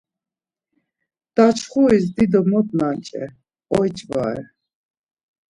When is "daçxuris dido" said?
1.35-2.41